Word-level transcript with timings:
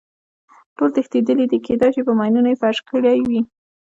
ټول 0.75 0.89
تښتېدلي 0.95 1.45
دي، 1.51 1.57
کېدای 1.67 1.91
شي 1.95 2.01
په 2.07 2.13
ماینونو 2.19 2.47
یې 2.51 2.59
فرش 2.61 2.77
کړی 2.91 3.17
وي. 3.29 3.41